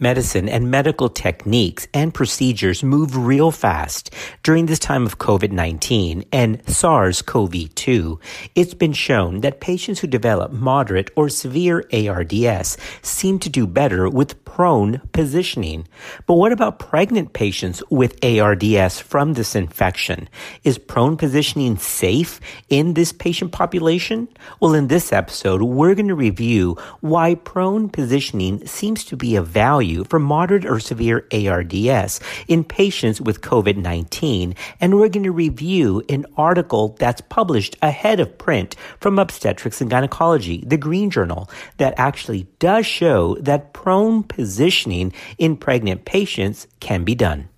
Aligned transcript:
Medicine 0.00 0.48
and 0.48 0.70
medical 0.70 1.08
techniques 1.08 1.88
and 1.92 2.14
procedures 2.14 2.84
move 2.84 3.16
real 3.16 3.50
fast 3.50 4.14
during 4.44 4.66
this 4.66 4.78
time 4.78 5.04
of 5.04 5.18
COVID-19 5.18 6.24
and 6.30 6.62
SARS-CoV-2. 6.68 8.20
It's 8.54 8.74
been 8.74 8.92
shown 8.92 9.40
that 9.40 9.60
patients 9.60 9.98
who 9.98 10.06
develop 10.06 10.52
moderate 10.52 11.10
or 11.16 11.28
severe 11.28 11.84
ARDS 11.92 12.76
seem 13.02 13.40
to 13.40 13.48
do 13.48 13.66
better 13.66 14.08
with 14.08 14.44
prone 14.44 15.00
positioning. 15.10 15.88
But 16.26 16.34
what 16.34 16.52
about 16.52 16.78
pregnant 16.78 17.32
patients 17.32 17.82
with 17.90 18.24
ARDS 18.24 19.00
from 19.00 19.32
this 19.32 19.56
infection? 19.56 20.28
Is 20.62 20.78
prone 20.78 21.16
positioning 21.16 21.76
safe 21.76 22.40
in 22.68 22.94
this 22.94 23.12
patient 23.12 23.50
population? 23.50 24.28
Well, 24.60 24.74
in 24.74 24.86
this 24.86 25.12
episode, 25.12 25.62
we're 25.62 25.96
going 25.96 26.06
to 26.06 26.14
review 26.14 26.76
why 27.00 27.34
prone 27.34 27.88
positioning 27.88 28.64
seems 28.64 29.02
to 29.06 29.16
be 29.16 29.34
a 29.34 29.42
value 29.42 29.87
value 29.88 30.04
for 30.04 30.18
moderate 30.18 30.64
or 30.64 30.80
severe 30.80 31.26
ARDS 31.32 32.20
in 32.46 32.64
patients 32.64 33.20
with 33.20 33.40
COVID-19. 33.40 34.54
And 34.80 34.94
we're 34.94 35.08
going 35.08 35.24
to 35.24 35.32
review 35.32 36.02
an 36.08 36.26
article 36.36 36.96
that's 36.98 37.22
published 37.28 37.76
ahead 37.82 38.20
of 38.20 38.36
print 38.38 38.76
from 39.00 39.18
Obstetrics 39.18 39.80
and 39.80 39.90
Gynecology, 39.90 40.64
the 40.66 40.76
Green 40.76 41.10
Journal, 41.10 41.48
that 41.78 41.94
actually 41.96 42.46
does 42.58 42.86
show 42.86 43.36
that 43.40 43.72
prone 43.72 44.22
positioning 44.22 45.12
in 45.38 45.56
pregnant 45.56 46.04
patients 46.04 46.66
can 46.80 47.04
be 47.04 47.14
done. 47.14 47.48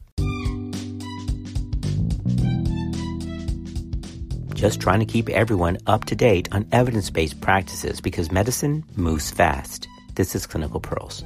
just 4.55 4.79
trying 4.79 5.01
to 5.01 5.07
keep 5.07 5.31
everyone 5.31 5.79
up 5.87 6.05
to 6.05 6.15
date 6.15 6.47
on 6.53 6.67
evidence 6.71 7.09
based 7.09 7.41
practices 7.41 7.99
because 7.99 8.31
medicine 8.31 8.85
moves 8.95 9.31
fast. 9.31 9.89
This 10.17 10.35
is 10.35 10.47
Clinical 10.47 10.81
Pearls. 10.81 11.25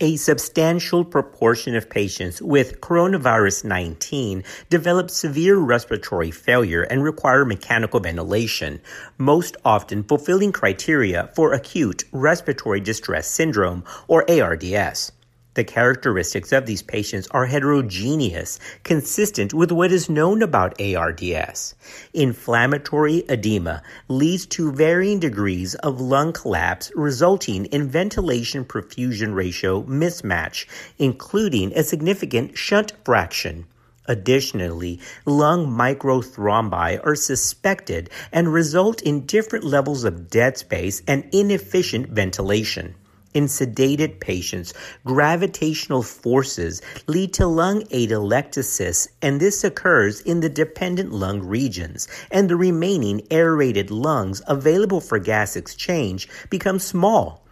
A 0.00 0.16
substantial 0.16 1.04
proportion 1.04 1.76
of 1.76 1.88
patients 1.88 2.42
with 2.42 2.80
coronavirus 2.80 3.62
19 3.62 4.42
develop 4.68 5.08
severe 5.08 5.56
respiratory 5.56 6.32
failure 6.32 6.82
and 6.82 7.04
require 7.04 7.44
mechanical 7.44 8.00
ventilation, 8.00 8.80
most 9.18 9.56
often 9.64 10.02
fulfilling 10.02 10.50
criteria 10.50 11.30
for 11.36 11.52
acute 11.52 12.02
respiratory 12.10 12.80
distress 12.80 13.28
syndrome 13.28 13.84
or 14.08 14.28
ARDS. 14.28 15.12
The 15.54 15.62
characteristics 15.62 16.50
of 16.50 16.66
these 16.66 16.82
patients 16.82 17.28
are 17.30 17.46
heterogeneous, 17.46 18.58
consistent 18.82 19.54
with 19.54 19.70
what 19.70 19.92
is 19.92 20.08
known 20.08 20.42
about 20.42 20.80
ARDS. 20.80 21.76
Inflammatory 22.12 23.24
edema 23.28 23.82
leads 24.08 24.46
to 24.46 24.72
varying 24.72 25.20
degrees 25.20 25.76
of 25.76 26.00
lung 26.00 26.32
collapse, 26.32 26.90
resulting 26.96 27.66
in 27.66 27.88
ventilation 27.88 28.64
perfusion 28.64 29.32
ratio 29.32 29.84
mismatch, 29.84 30.66
including 30.98 31.72
a 31.76 31.84
significant 31.84 32.58
shunt 32.58 32.92
fraction. 33.04 33.66
Additionally, 34.06 34.98
lung 35.24 35.68
microthrombi 35.68 36.98
are 37.06 37.14
suspected 37.14 38.10
and 38.32 38.52
result 38.52 39.00
in 39.02 39.24
different 39.24 39.64
levels 39.64 40.02
of 40.02 40.28
dead 40.28 40.58
space 40.58 41.00
and 41.06 41.28
inefficient 41.32 42.08
ventilation. 42.08 42.96
In 43.34 43.46
sedated 43.46 44.20
patients, 44.20 44.72
gravitational 45.04 46.02
forces 46.02 46.80
lead 47.08 47.34
to 47.34 47.46
lung 47.46 47.82
atelectasis, 47.86 49.08
and 49.20 49.40
this 49.40 49.64
occurs 49.64 50.20
in 50.20 50.40
the 50.40 50.48
dependent 50.48 51.12
lung 51.12 51.40
regions, 51.42 52.08
and 52.30 52.48
the 52.48 52.56
remaining 52.56 53.26
aerated 53.30 53.90
lungs 53.90 54.40
available 54.46 55.00
for 55.00 55.18
gas 55.18 55.56
exchange 55.56 56.28
become 56.48 56.78
small 56.78 57.43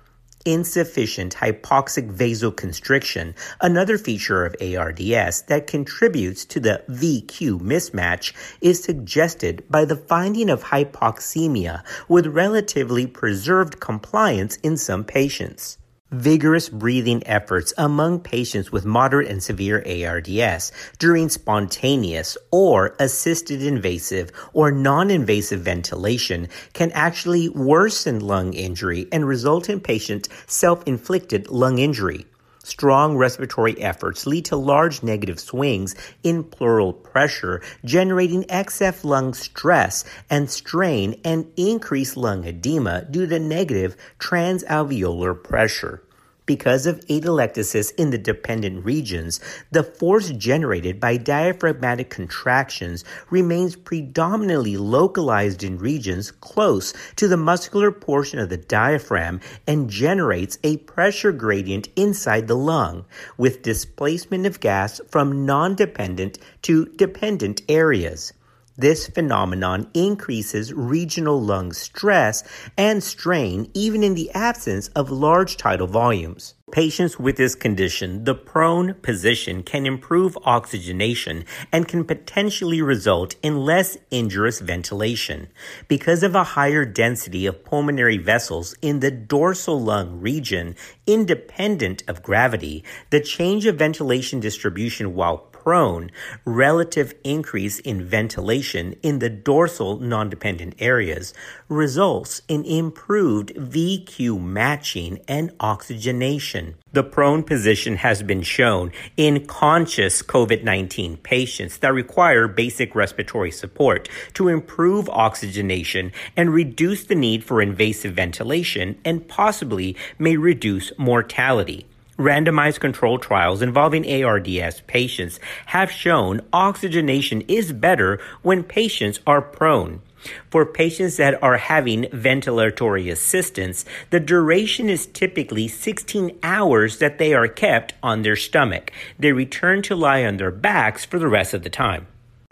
insufficient 0.44 1.34
hypoxic 1.34 2.12
vasoconstriction, 2.12 3.34
another 3.60 3.98
feature 3.98 4.44
of 4.44 4.56
ARDS 4.60 5.42
that 5.42 5.66
contributes 5.66 6.44
to 6.46 6.60
the 6.60 6.82
VQ 6.88 7.60
mismatch, 7.60 8.32
is 8.60 8.82
suggested 8.82 9.64
by 9.68 9.84
the 9.84 9.96
finding 9.96 10.50
of 10.50 10.64
hypoxemia 10.64 11.82
with 12.08 12.26
relatively 12.26 13.06
preserved 13.06 13.80
compliance 13.80 14.56
in 14.56 14.76
some 14.76 15.04
patients 15.04 15.78
vigorous 16.12 16.68
breathing 16.68 17.26
efforts 17.26 17.72
among 17.78 18.20
patients 18.20 18.70
with 18.70 18.84
moderate 18.84 19.28
and 19.28 19.42
severe 19.42 19.82
ARDS 19.86 20.70
during 20.98 21.28
spontaneous 21.28 22.36
or 22.50 22.94
assisted 23.00 23.62
invasive 23.62 24.30
or 24.52 24.70
non-invasive 24.70 25.60
ventilation 25.60 26.48
can 26.74 26.92
actually 26.92 27.48
worsen 27.48 28.20
lung 28.20 28.52
injury 28.52 29.08
and 29.10 29.26
result 29.26 29.68
in 29.70 29.80
patient 29.80 30.28
self-inflicted 30.46 31.48
lung 31.48 31.78
injury. 31.78 32.26
Strong 32.64 33.16
respiratory 33.16 33.80
efforts 33.82 34.24
lead 34.24 34.44
to 34.44 34.56
large 34.56 35.02
negative 35.02 35.40
swings 35.40 35.96
in 36.22 36.44
pleural 36.44 36.92
pressure, 36.92 37.60
generating 37.84 38.44
XF 38.44 39.02
lung 39.02 39.34
stress 39.34 40.04
and 40.30 40.48
strain 40.48 41.20
and 41.24 41.50
increased 41.56 42.16
lung 42.16 42.44
edema 42.44 43.04
due 43.10 43.26
to 43.26 43.38
negative 43.40 43.96
transalveolar 44.20 45.42
pressure. 45.42 46.01
Because 46.44 46.86
of 46.86 47.06
atelectasis 47.06 47.92
in 47.96 48.10
the 48.10 48.18
dependent 48.18 48.84
regions, 48.84 49.38
the 49.70 49.84
force 49.84 50.30
generated 50.30 50.98
by 50.98 51.16
diaphragmatic 51.16 52.10
contractions 52.10 53.04
remains 53.30 53.76
predominantly 53.76 54.76
localized 54.76 55.62
in 55.62 55.78
regions 55.78 56.32
close 56.32 56.92
to 57.14 57.28
the 57.28 57.36
muscular 57.36 57.92
portion 57.92 58.40
of 58.40 58.48
the 58.48 58.56
diaphragm 58.56 59.40
and 59.68 59.88
generates 59.88 60.58
a 60.64 60.78
pressure 60.78 61.30
gradient 61.30 61.88
inside 61.94 62.48
the 62.48 62.56
lung, 62.56 63.04
with 63.36 63.62
displacement 63.62 64.44
of 64.44 64.58
gas 64.58 65.00
from 65.08 65.46
non-dependent 65.46 66.38
to 66.62 66.86
dependent 66.96 67.62
areas. 67.68 68.32
This 68.76 69.06
phenomenon 69.06 69.90
increases 69.92 70.72
regional 70.72 71.38
lung 71.38 71.74
stress 71.74 72.42
and 72.78 73.04
strain 73.04 73.70
even 73.74 74.02
in 74.02 74.14
the 74.14 74.30
absence 74.30 74.88
of 74.88 75.10
large 75.10 75.58
tidal 75.58 75.86
volumes. 75.86 76.54
Patients 76.70 77.18
with 77.18 77.36
this 77.36 77.54
condition, 77.54 78.24
the 78.24 78.34
prone 78.34 78.94
position 78.94 79.62
can 79.62 79.84
improve 79.84 80.38
oxygenation 80.44 81.44
and 81.70 81.86
can 81.86 82.02
potentially 82.02 82.80
result 82.80 83.34
in 83.42 83.60
less 83.60 83.98
injurious 84.10 84.60
ventilation. 84.60 85.48
Because 85.86 86.22
of 86.22 86.34
a 86.34 86.42
higher 86.42 86.86
density 86.86 87.44
of 87.44 87.62
pulmonary 87.62 88.16
vessels 88.16 88.74
in 88.80 89.00
the 89.00 89.10
dorsal 89.10 89.82
lung 89.82 90.18
region, 90.18 90.74
independent 91.06 92.04
of 92.08 92.22
gravity, 92.22 92.82
the 93.10 93.20
change 93.20 93.66
of 93.66 93.76
ventilation 93.76 94.40
distribution 94.40 95.14
while 95.14 95.51
prone, 95.62 96.10
relative 96.44 97.14
increase 97.22 97.78
in 97.78 98.04
ventilation 98.04 98.94
in 99.02 99.20
the 99.20 99.30
dorsal 99.30 100.00
non-dependent 100.00 100.74
areas 100.80 101.32
results 101.68 102.42
in 102.48 102.64
improved 102.64 103.54
VQ 103.54 104.40
matching 104.42 105.20
and 105.28 105.52
oxygenation. 105.60 106.74
The 106.92 107.04
prone 107.04 107.44
position 107.44 107.96
has 107.96 108.24
been 108.24 108.42
shown 108.42 108.90
in 109.16 109.46
conscious 109.46 110.20
COVID-19 110.22 111.22
patients 111.22 111.78
that 111.78 111.94
require 111.94 112.48
basic 112.48 112.94
respiratory 112.96 113.52
support 113.52 114.08
to 114.34 114.48
improve 114.48 115.08
oxygenation 115.08 116.10
and 116.36 116.52
reduce 116.52 117.04
the 117.04 117.14
need 117.14 117.44
for 117.44 117.62
invasive 117.62 118.14
ventilation 118.14 118.98
and 119.04 119.28
possibly 119.28 119.96
may 120.18 120.36
reduce 120.36 120.92
mortality. 120.98 121.86
Randomized 122.18 122.80
controlled 122.80 123.22
trials 123.22 123.62
involving 123.62 124.22
ARDS 124.22 124.82
patients 124.86 125.40
have 125.66 125.90
shown 125.90 126.42
oxygenation 126.52 127.40
is 127.42 127.72
better 127.72 128.20
when 128.42 128.62
patients 128.62 129.20
are 129.26 129.40
prone. 129.40 130.02
For 130.50 130.66
patients 130.66 131.16
that 131.16 131.42
are 131.42 131.56
having 131.56 132.04
ventilatory 132.04 133.10
assistance, 133.10 133.84
the 134.10 134.20
duration 134.20 134.88
is 134.88 135.06
typically 135.06 135.68
16 135.68 136.38
hours 136.42 136.98
that 136.98 137.18
they 137.18 137.34
are 137.34 137.48
kept 137.48 137.94
on 138.02 138.22
their 138.22 138.36
stomach. 138.36 138.92
They 139.18 139.32
return 139.32 139.82
to 139.82 139.96
lie 139.96 140.24
on 140.24 140.36
their 140.36 140.52
backs 140.52 141.04
for 141.04 141.18
the 141.18 141.28
rest 141.28 141.54
of 141.54 141.62
the 141.62 141.70
time. 141.70 142.06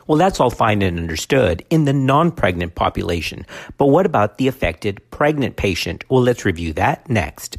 Well, 0.06 0.18
that's 0.18 0.40
all 0.40 0.50
fine 0.50 0.82
and 0.82 0.98
understood 0.98 1.64
in 1.70 1.84
the 1.84 1.92
non 1.92 2.32
pregnant 2.32 2.74
population. 2.74 3.46
But 3.76 3.86
what 3.86 4.06
about 4.06 4.38
the 4.38 4.48
affected 4.48 5.08
pregnant 5.12 5.54
patient? 5.54 6.04
Well, 6.08 6.22
let's 6.22 6.44
review 6.44 6.72
that 6.72 7.08
next. 7.08 7.58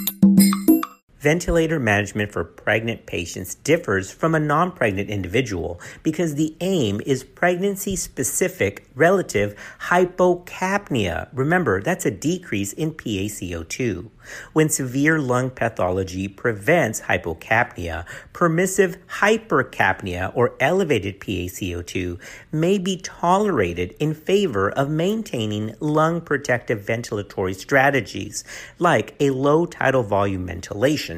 Ventilator 1.21 1.79
management 1.79 2.31
for 2.31 2.43
pregnant 2.43 3.05
patients 3.05 3.53
differs 3.53 4.09
from 4.09 4.33
a 4.33 4.39
non 4.39 4.71
pregnant 4.71 5.07
individual 5.07 5.79
because 6.01 6.33
the 6.33 6.55
aim 6.61 6.99
is 7.05 7.23
pregnancy 7.23 7.95
specific 7.95 8.87
relative 8.95 9.55
hypocapnia. 9.81 11.29
Remember, 11.31 11.79
that's 11.79 12.07
a 12.07 12.11
decrease 12.11 12.73
in 12.73 12.93
PaCO2. 12.93 14.09
When 14.53 14.69
severe 14.69 15.19
lung 15.19 15.51
pathology 15.51 16.27
prevents 16.27 17.01
hypocapnia, 17.01 18.05
permissive 18.33 18.97
hypercapnia 19.19 20.31
or 20.35 20.55
elevated 20.59 21.19
PaCO2 21.19 22.19
may 22.51 22.77
be 22.77 22.97
tolerated 22.97 23.95
in 23.99 24.13
favor 24.13 24.71
of 24.71 24.89
maintaining 24.89 25.75
lung 25.79 26.21
protective 26.21 26.79
ventilatory 26.79 27.55
strategies 27.55 28.43
like 28.79 29.15
a 29.19 29.29
low 29.31 29.65
tidal 29.65 30.03
volume 30.03 30.47
ventilation 30.47 31.10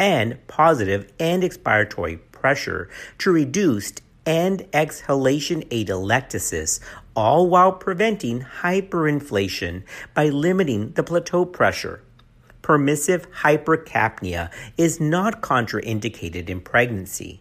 and 0.00 0.44
positive 0.48 1.12
end-expiratory 1.20 2.18
pressure 2.32 2.88
to 3.18 3.30
reduced 3.30 4.02
and 4.26 4.66
exhalation 4.72 5.62
atelectasis, 5.64 6.80
all 7.14 7.48
while 7.48 7.72
preventing 7.72 8.40
hyperinflation 8.40 9.82
by 10.14 10.28
limiting 10.28 10.92
the 10.92 11.02
plateau 11.02 11.44
pressure. 11.44 12.02
Permissive 12.62 13.30
hypercapnia 13.32 14.50
is 14.76 15.00
not 15.00 15.42
contraindicated 15.42 16.48
in 16.48 16.60
pregnancy. 16.60 17.40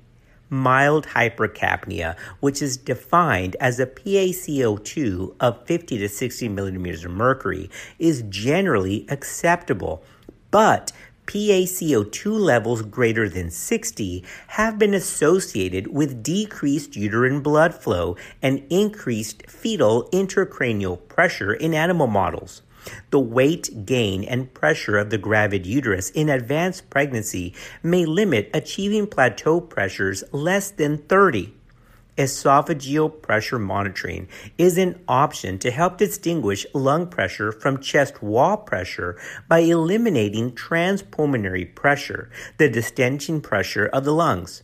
Mild 0.49 1.05
hypercapnia, 1.07 2.17
which 2.39 2.61
is 2.61 2.75
defined 2.75 3.55
as 3.59 3.79
a 3.79 3.85
PaCO2 3.85 5.35
of 5.39 5.65
50 5.65 5.97
to 5.99 6.09
60 6.09 6.49
millimeters 6.49 7.05
of 7.05 7.11
mercury, 7.11 7.69
is 7.99 8.23
generally 8.29 9.05
acceptable, 9.09 10.03
but 10.49 10.91
PaCO2 11.29 12.39
levels 12.39 12.81
greater 12.81 13.29
than 13.29 13.51
60 13.51 14.23
have 14.47 14.79
been 14.79 14.95
associated 14.95 15.85
with 15.93 16.23
decreased 16.23 16.95
uterine 16.95 17.41
blood 17.41 17.75
flow 17.75 18.17
and 18.41 18.65
increased 18.71 19.43
fetal 19.47 20.09
intracranial 20.11 21.07
pressure 21.07 21.53
in 21.53 21.75
animal 21.75 22.07
models. 22.07 22.63
The 23.11 23.19
weight 23.19 23.85
gain 23.85 24.23
and 24.23 24.51
pressure 24.51 24.97
of 24.97 25.11
the 25.11 25.19
gravid 25.19 25.67
uterus 25.67 26.09
in 26.09 26.29
advanced 26.29 26.89
pregnancy 26.89 27.53
may 27.83 28.05
limit 28.05 28.49
achieving 28.51 29.05
plateau 29.05 29.61
pressures 29.61 30.23
less 30.31 30.71
than 30.71 30.97
30 30.97 31.53
esophageal 32.19 33.21
pressure 33.21 33.57
monitoring 33.57 34.27
is 34.57 34.77
an 34.77 35.01
option 35.07 35.57
to 35.57 35.71
help 35.71 35.97
distinguish 35.97 36.65
lung 36.73 37.07
pressure 37.07 37.53
from 37.53 37.79
chest 37.79 38.21
wall 38.21 38.57
pressure 38.57 39.17
by 39.47 39.59
eliminating 39.59 40.51
transpulmonary 40.51 41.73
pressure, 41.73 42.29
the 42.57 42.69
distension 42.69 43.39
pressure 43.39 43.85
of 43.85 44.03
the 44.03 44.13
lungs. 44.13 44.63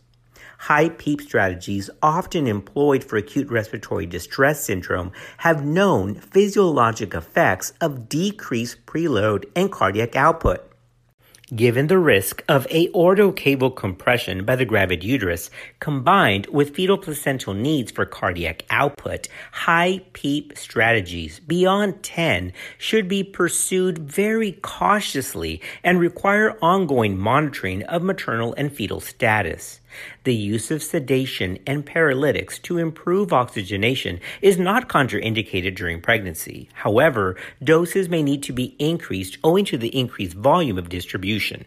High 0.58 0.90
PEEP 0.90 1.22
strategies, 1.22 1.88
often 2.02 2.46
employed 2.46 3.02
for 3.02 3.16
acute 3.16 3.50
respiratory 3.50 4.06
distress 4.06 4.62
syndrome, 4.62 5.12
have 5.38 5.64
known 5.64 6.14
physiologic 6.14 7.14
effects 7.14 7.72
of 7.80 8.08
decreased 8.08 8.84
preload 8.84 9.44
and 9.54 9.72
cardiac 9.72 10.14
output. 10.14 10.75
Given 11.54 11.86
the 11.86 12.00
risk 12.00 12.42
of 12.48 12.66
aortocaval 12.70 13.76
compression 13.76 14.44
by 14.44 14.56
the 14.56 14.64
gravid 14.64 15.04
uterus, 15.04 15.48
combined 15.78 16.48
with 16.48 16.74
fetal 16.74 16.98
placental 16.98 17.54
needs 17.54 17.92
for 17.92 18.04
cardiac 18.04 18.64
output, 18.68 19.28
high 19.52 20.00
PEEP 20.12 20.58
strategies 20.58 21.38
beyond 21.38 22.02
10 22.02 22.52
should 22.78 23.06
be 23.06 23.22
pursued 23.22 23.96
very 23.96 24.58
cautiously 24.60 25.62
and 25.84 26.00
require 26.00 26.58
ongoing 26.60 27.16
monitoring 27.16 27.84
of 27.84 28.02
maternal 28.02 28.52
and 28.54 28.72
fetal 28.72 28.98
status. 28.98 29.80
The 30.24 30.34
use 30.34 30.70
of 30.70 30.82
sedation 30.82 31.58
and 31.66 31.84
paralytics 31.86 32.58
to 32.60 32.78
improve 32.78 33.32
oxygenation 33.32 34.20
is 34.42 34.58
not 34.58 34.88
contraindicated 34.88 35.74
during 35.76 36.00
pregnancy. 36.00 36.68
However, 36.74 37.36
doses 37.62 38.08
may 38.08 38.22
need 38.22 38.42
to 38.44 38.52
be 38.52 38.76
increased 38.78 39.38
owing 39.44 39.64
to 39.66 39.78
the 39.78 39.96
increased 39.96 40.34
volume 40.34 40.78
of 40.78 40.88
distribution. 40.88 41.64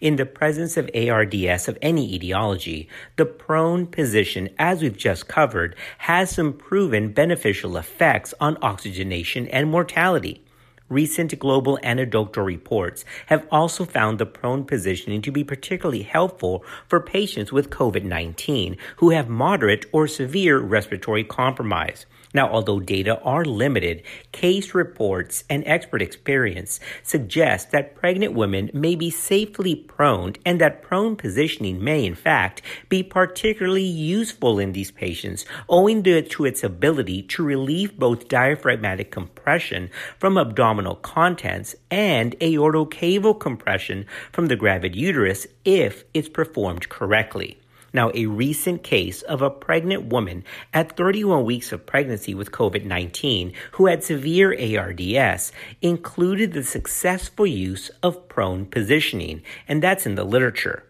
In 0.00 0.14
the 0.14 0.26
presence 0.26 0.76
of 0.76 0.88
ARDS 0.94 1.66
of 1.66 1.76
any 1.82 2.14
etiology, 2.14 2.88
the 3.16 3.26
prone 3.26 3.86
position, 3.86 4.48
as 4.56 4.80
we've 4.80 4.96
just 4.96 5.26
covered, 5.26 5.74
has 5.98 6.30
some 6.30 6.52
proven 6.52 7.12
beneficial 7.12 7.76
effects 7.76 8.32
on 8.40 8.56
oxygenation 8.62 9.48
and 9.48 9.68
mortality. 9.68 10.40
Recent 10.88 11.38
global 11.38 11.78
anecdotal 11.82 12.42
reports 12.42 13.04
have 13.26 13.46
also 13.50 13.84
found 13.84 14.18
the 14.18 14.24
prone 14.24 14.64
positioning 14.64 15.20
to 15.20 15.30
be 15.30 15.44
particularly 15.44 16.02
helpful 16.02 16.64
for 16.86 16.98
patients 16.98 17.52
with 17.52 17.68
COVID 17.68 18.04
19 18.04 18.76
who 18.96 19.10
have 19.10 19.28
moderate 19.28 19.84
or 19.92 20.08
severe 20.08 20.58
respiratory 20.58 21.24
compromise. 21.24 22.06
Now, 22.34 22.50
although 22.50 22.80
data 22.80 23.18
are 23.22 23.44
limited, 23.44 24.02
case 24.32 24.74
reports 24.74 25.44
and 25.48 25.62
expert 25.66 26.02
experience 26.02 26.78
suggest 27.02 27.70
that 27.70 27.94
pregnant 27.94 28.34
women 28.34 28.70
may 28.74 28.94
be 28.94 29.10
safely 29.10 29.74
prone 29.74 30.34
and 30.44 30.60
that 30.60 30.82
prone 30.82 31.16
positioning 31.16 31.82
may, 31.82 32.04
in 32.04 32.14
fact, 32.14 32.60
be 32.88 33.02
particularly 33.02 33.82
useful 33.82 34.58
in 34.58 34.72
these 34.72 34.90
patients 34.90 35.46
owing 35.68 36.02
to 36.02 36.44
its 36.44 36.62
ability 36.62 37.22
to 37.22 37.42
relieve 37.42 37.98
both 37.98 38.28
diaphragmatic 38.28 39.10
compression 39.10 39.90
from 40.18 40.38
abdominal 40.38 40.77
contents 41.02 41.74
and 41.90 42.38
aortocaval 42.40 43.38
compression 43.40 44.06
from 44.32 44.46
the 44.46 44.56
gravid 44.56 44.94
uterus 44.94 45.46
if 45.64 46.04
it's 46.14 46.28
performed 46.28 46.88
correctly. 46.88 47.58
Now, 47.92 48.10
a 48.14 48.26
recent 48.26 48.82
case 48.82 49.22
of 49.22 49.40
a 49.40 49.50
pregnant 49.50 50.04
woman 50.04 50.44
at 50.74 50.96
31 50.96 51.44
weeks 51.44 51.72
of 51.72 51.86
pregnancy 51.86 52.34
with 52.34 52.52
COVID 52.52 52.84
19 52.84 53.52
who 53.72 53.86
had 53.86 54.04
severe 54.04 54.52
ARDS 54.52 55.52
included 55.80 56.52
the 56.52 56.64
successful 56.64 57.46
use 57.46 57.90
of 58.02 58.28
prone 58.28 58.66
positioning, 58.66 59.42
and 59.66 59.82
that's 59.82 60.06
in 60.06 60.16
the 60.16 60.24
literature. 60.24 60.84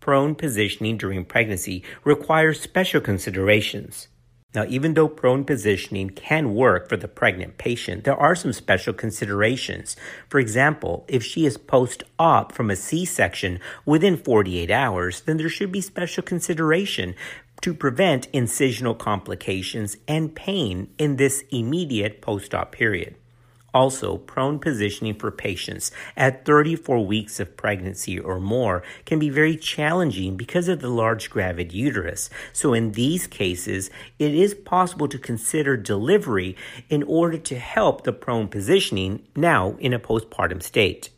Prone 0.00 0.34
positioning 0.34 0.96
during 0.96 1.24
pregnancy 1.24 1.84
requires 2.04 2.60
special 2.60 3.00
considerations. 3.00 4.08
Now, 4.52 4.64
even 4.68 4.94
though 4.94 5.06
prone 5.06 5.44
positioning 5.44 6.10
can 6.10 6.54
work 6.54 6.88
for 6.88 6.96
the 6.96 7.06
pregnant 7.06 7.56
patient, 7.56 8.02
there 8.02 8.16
are 8.16 8.34
some 8.34 8.52
special 8.52 8.92
considerations. 8.92 9.96
For 10.28 10.40
example, 10.40 11.04
if 11.06 11.22
she 11.22 11.46
is 11.46 11.56
post 11.56 12.02
op 12.18 12.50
from 12.52 12.68
a 12.68 12.76
C 12.76 13.04
section 13.04 13.60
within 13.86 14.16
48 14.16 14.70
hours, 14.70 15.20
then 15.20 15.36
there 15.36 15.48
should 15.48 15.70
be 15.70 15.80
special 15.80 16.24
consideration 16.24 17.14
to 17.60 17.74
prevent 17.74 18.32
incisional 18.32 18.98
complications 18.98 19.96
and 20.08 20.34
pain 20.34 20.88
in 20.98 21.16
this 21.16 21.44
immediate 21.50 22.20
post 22.20 22.52
op 22.52 22.72
period. 22.72 23.14
Also, 23.72 24.16
prone 24.16 24.58
positioning 24.58 25.14
for 25.14 25.30
patients 25.30 25.92
at 26.16 26.44
34 26.44 27.06
weeks 27.06 27.38
of 27.38 27.56
pregnancy 27.56 28.18
or 28.18 28.40
more 28.40 28.82
can 29.04 29.18
be 29.18 29.30
very 29.30 29.56
challenging 29.56 30.36
because 30.36 30.68
of 30.68 30.80
the 30.80 30.88
large 30.88 31.30
gravid 31.30 31.72
uterus. 31.72 32.30
So, 32.52 32.74
in 32.74 32.92
these 32.92 33.26
cases, 33.26 33.90
it 34.18 34.34
is 34.34 34.54
possible 34.54 35.08
to 35.08 35.18
consider 35.18 35.76
delivery 35.76 36.56
in 36.88 37.02
order 37.04 37.38
to 37.38 37.58
help 37.58 38.02
the 38.02 38.12
prone 38.12 38.48
positioning 38.48 39.22
now 39.36 39.76
in 39.78 39.92
a 39.92 40.00
postpartum 40.00 40.62
state. 40.62 41.10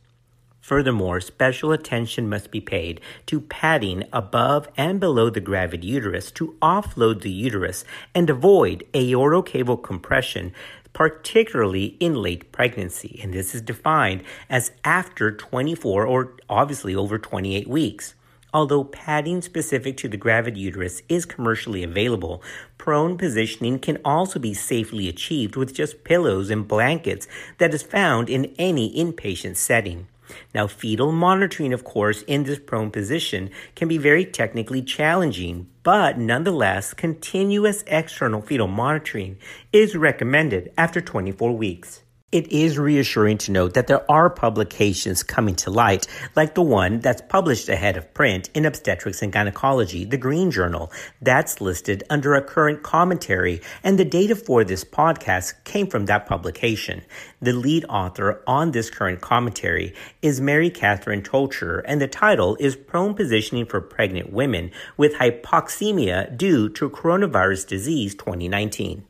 Furthermore, 0.62 1.20
special 1.20 1.72
attention 1.72 2.28
must 2.28 2.52
be 2.52 2.60
paid 2.60 3.00
to 3.26 3.40
padding 3.40 4.04
above 4.12 4.68
and 4.76 5.00
below 5.00 5.28
the 5.28 5.40
gravid 5.40 5.82
uterus 5.82 6.30
to 6.30 6.54
offload 6.62 7.22
the 7.22 7.32
uterus 7.32 7.84
and 8.14 8.30
avoid 8.30 8.86
aortocaval 8.94 9.82
compression, 9.82 10.52
particularly 10.92 11.96
in 12.00 12.14
late 12.14 12.52
pregnancy. 12.52 13.20
And 13.22 13.32
this 13.32 13.54
is 13.54 13.62
defined 13.62 14.22
as 14.48 14.72
after 14.84 15.32
24 15.32 16.06
or 16.06 16.34
obviously 16.48 16.94
over 16.94 17.18
28 17.18 17.68
weeks. 17.68 18.14
Although 18.54 18.84
padding 18.84 19.40
specific 19.40 19.96
to 19.98 20.08
the 20.08 20.18
gravid 20.18 20.58
uterus 20.58 21.02
is 21.08 21.24
commercially 21.24 21.82
available, 21.82 22.42
prone 22.76 23.16
positioning 23.16 23.78
can 23.78 23.98
also 24.04 24.38
be 24.38 24.52
safely 24.52 25.08
achieved 25.08 25.56
with 25.56 25.74
just 25.74 26.04
pillows 26.04 26.50
and 26.50 26.68
blankets 26.68 27.26
that 27.56 27.72
is 27.72 27.82
found 27.82 28.28
in 28.28 28.54
any 28.58 28.94
inpatient 28.94 29.56
setting. 29.56 30.06
Now, 30.54 30.66
fetal 30.66 31.12
monitoring, 31.12 31.72
of 31.72 31.84
course, 31.84 32.22
in 32.22 32.44
this 32.44 32.58
prone 32.58 32.90
position 32.90 33.50
can 33.74 33.88
be 33.88 33.98
very 33.98 34.24
technically 34.24 34.82
challenging, 34.82 35.68
but 35.82 36.18
nonetheless, 36.18 36.94
continuous 36.94 37.84
external 37.86 38.42
fetal 38.42 38.68
monitoring 38.68 39.38
is 39.72 39.96
recommended 39.96 40.72
after 40.76 41.00
24 41.00 41.56
weeks. 41.56 42.02
It 42.32 42.50
is 42.50 42.78
reassuring 42.78 43.36
to 43.38 43.52
note 43.52 43.74
that 43.74 43.88
there 43.88 44.10
are 44.10 44.30
publications 44.30 45.22
coming 45.22 45.54
to 45.56 45.70
light, 45.70 46.06
like 46.34 46.54
the 46.54 46.62
one 46.62 47.00
that's 47.00 47.20
published 47.20 47.68
ahead 47.68 47.98
of 47.98 48.14
print 48.14 48.48
in 48.54 48.64
Obstetrics 48.64 49.20
and 49.20 49.30
Gynecology, 49.30 50.06
the 50.06 50.16
Green 50.16 50.50
Journal, 50.50 50.90
that's 51.20 51.60
listed 51.60 52.04
under 52.08 52.34
a 52.34 52.40
current 52.40 52.82
commentary, 52.82 53.60
and 53.84 53.98
the 53.98 54.06
data 54.06 54.34
for 54.34 54.64
this 54.64 54.82
podcast 54.82 55.62
came 55.64 55.86
from 55.86 56.06
that 56.06 56.24
publication. 56.24 57.02
The 57.42 57.52
lead 57.52 57.84
author 57.90 58.42
on 58.46 58.70
this 58.70 58.88
current 58.88 59.20
commentary 59.20 59.94
is 60.22 60.40
Mary 60.40 60.70
Catherine 60.70 61.20
Tolcher, 61.20 61.80
and 61.80 62.00
the 62.00 62.08
title 62.08 62.56
is 62.58 62.76
Prone 62.76 63.12
Positioning 63.12 63.66
for 63.66 63.82
Pregnant 63.82 64.32
Women 64.32 64.70
with 64.96 65.16
Hypoxemia 65.16 66.34
Due 66.34 66.70
to 66.70 66.88
Coronavirus 66.88 67.66
Disease 67.66 68.14
2019. 68.14 69.04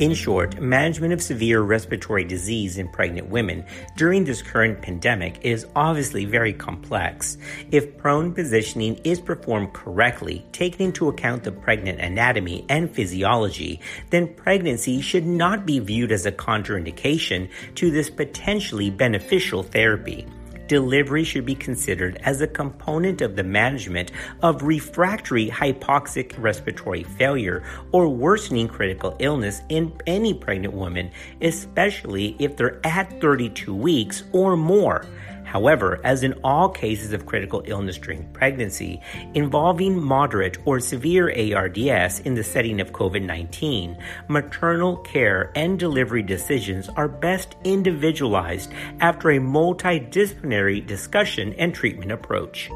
In 0.00 0.14
short, 0.14 0.58
management 0.62 1.12
of 1.12 1.20
severe 1.20 1.60
respiratory 1.60 2.24
disease 2.24 2.78
in 2.78 2.88
pregnant 2.88 3.28
women 3.28 3.66
during 3.98 4.24
this 4.24 4.40
current 4.40 4.80
pandemic 4.80 5.38
is 5.42 5.66
obviously 5.76 6.24
very 6.24 6.54
complex. 6.54 7.36
If 7.70 7.98
prone 7.98 8.32
positioning 8.32 8.98
is 9.04 9.20
performed 9.20 9.74
correctly, 9.74 10.46
taking 10.52 10.86
into 10.86 11.10
account 11.10 11.44
the 11.44 11.52
pregnant 11.52 12.00
anatomy 12.00 12.64
and 12.70 12.90
physiology, 12.90 13.78
then 14.08 14.32
pregnancy 14.32 15.02
should 15.02 15.26
not 15.26 15.66
be 15.66 15.80
viewed 15.80 16.12
as 16.12 16.24
a 16.24 16.32
contraindication 16.32 17.50
to 17.74 17.90
this 17.90 18.08
potentially 18.08 18.88
beneficial 18.88 19.62
therapy 19.62 20.26
delivery 20.70 21.24
should 21.24 21.44
be 21.44 21.56
considered 21.56 22.16
as 22.22 22.40
a 22.40 22.46
component 22.46 23.20
of 23.22 23.34
the 23.34 23.42
management 23.42 24.12
of 24.40 24.62
refractory 24.62 25.48
hypoxic 25.48 26.32
respiratory 26.38 27.02
failure 27.02 27.64
or 27.90 28.08
worsening 28.08 28.68
critical 28.68 29.16
illness 29.18 29.62
in 29.68 29.92
any 30.06 30.32
pregnant 30.32 30.72
woman, 30.72 31.10
especially 31.42 32.36
if 32.38 32.56
they're 32.56 32.80
at 32.86 33.20
32 33.20 33.74
weeks 33.74 34.22
or 34.30 34.56
more. 34.56 35.04
However, 35.50 36.00
as 36.04 36.22
in 36.22 36.34
all 36.44 36.68
cases 36.68 37.12
of 37.12 37.26
critical 37.26 37.64
illness 37.66 37.98
during 37.98 38.32
pregnancy 38.32 39.00
involving 39.34 40.00
moderate 40.00 40.58
or 40.64 40.78
severe 40.78 41.28
ARDS 41.28 42.20
in 42.20 42.34
the 42.36 42.44
setting 42.44 42.80
of 42.80 42.92
COVID 42.92 43.24
19, 43.24 43.98
maternal 44.28 44.98
care 44.98 45.50
and 45.56 45.76
delivery 45.76 46.22
decisions 46.22 46.88
are 46.90 47.08
best 47.08 47.56
individualized 47.64 48.72
after 49.00 49.30
a 49.30 49.40
multidisciplinary 49.40 50.86
discussion 50.86 51.52
and 51.54 51.74
treatment 51.74 52.12
approach. 52.12 52.70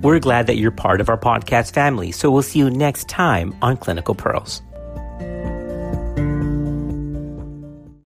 We're 0.00 0.20
glad 0.20 0.46
that 0.46 0.56
you're 0.56 0.70
part 0.70 1.02
of 1.02 1.10
our 1.10 1.18
podcast 1.18 1.74
family, 1.74 2.10
so 2.10 2.30
we'll 2.30 2.40
see 2.40 2.60
you 2.60 2.70
next 2.70 3.06
time 3.06 3.54
on 3.60 3.76
Clinical 3.76 4.14
Pearls. 4.14 4.62